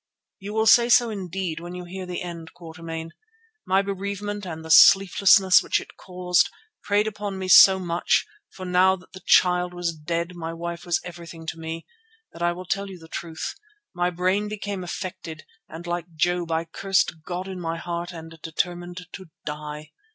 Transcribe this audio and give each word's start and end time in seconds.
"You 0.39 0.53
will 0.55 0.65
say 0.65 0.89
so 0.89 1.11
indeed 1.11 1.59
when 1.59 1.75
you 1.75 1.83
hear 1.85 2.07
the 2.07 2.23
end, 2.23 2.55
Quatermain. 2.55 3.11
My 3.67 3.83
bereavement 3.83 4.47
and 4.47 4.65
the 4.65 4.71
sleeplessness 4.71 5.61
which 5.61 5.79
it 5.79 5.95
caused 5.95 6.49
preyed 6.81 7.05
upon 7.05 7.37
me 7.37 7.47
so 7.47 7.77
much, 7.77 8.25
for 8.49 8.65
now 8.65 8.95
that 8.95 9.11
the 9.13 9.21
child 9.23 9.75
was 9.75 9.93
dead 9.93 10.33
my 10.35 10.53
wife 10.55 10.87
was 10.87 10.99
everything 11.03 11.45
to 11.45 11.59
me, 11.59 11.85
that, 12.33 12.41
I 12.41 12.51
will 12.51 12.65
tell 12.65 12.89
you 12.89 12.97
the 12.97 13.07
truth, 13.09 13.53
my 13.93 14.09
brain 14.09 14.47
became 14.49 14.83
affected 14.83 15.43
and 15.69 15.85
like 15.85 16.15
Job 16.15 16.51
I 16.51 16.65
cursed 16.65 17.17
God 17.23 17.47
in 17.47 17.59
my 17.59 17.77
heart 17.77 18.11
and 18.11 18.39
determined 18.41 19.05
to 19.13 19.29
die. 19.45 19.91